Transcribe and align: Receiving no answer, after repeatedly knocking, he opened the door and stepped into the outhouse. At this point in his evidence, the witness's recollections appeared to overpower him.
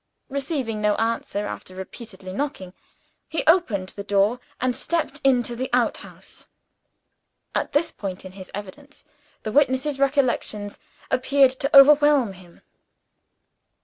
Receiving 0.29 0.81
no 0.81 0.95
answer, 0.95 1.45
after 1.45 1.75
repeatedly 1.75 2.33
knocking, 2.33 2.73
he 3.29 3.43
opened 3.45 3.89
the 3.89 4.03
door 4.03 4.39
and 4.59 4.75
stepped 4.75 5.21
into 5.23 5.55
the 5.55 5.69
outhouse. 5.73 6.47
At 7.53 7.73
this 7.73 7.91
point 7.91 8.25
in 8.25 8.31
his 8.31 8.49
evidence, 8.51 9.03
the 9.43 9.51
witness's 9.51 9.99
recollections 9.99 10.79
appeared 11.11 11.51
to 11.51 11.77
overpower 11.77 12.31
him. 12.31 12.61